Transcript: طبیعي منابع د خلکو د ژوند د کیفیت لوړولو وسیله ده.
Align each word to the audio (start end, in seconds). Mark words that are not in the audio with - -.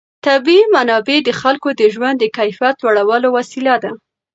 طبیعي 0.25 0.63
منابع 0.75 1.17
د 1.23 1.29
خلکو 1.41 1.69
د 1.79 1.81
ژوند 1.93 2.17
د 2.19 2.25
کیفیت 2.37 2.75
لوړولو 2.83 3.27
وسیله 3.37 3.75
ده. 3.83 3.91